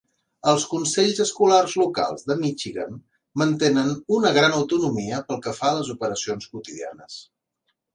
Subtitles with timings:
[0.51, 2.97] Els consells escolars locals de Michigan
[3.45, 7.25] mantenen una gran autonomia pel que fa a les operacions quotidianes.